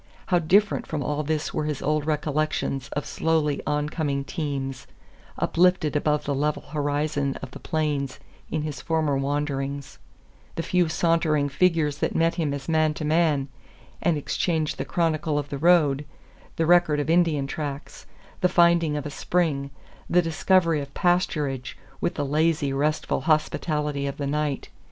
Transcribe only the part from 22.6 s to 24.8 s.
restful hospitality of the night!